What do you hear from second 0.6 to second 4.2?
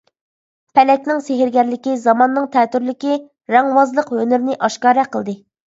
پەلەكنىڭ سېھىرگەرلىكى، زاماننىڭ تەتۈرلۈكى، رەڭۋازلىق